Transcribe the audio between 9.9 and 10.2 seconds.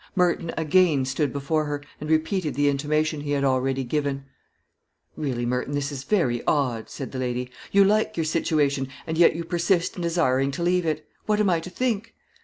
in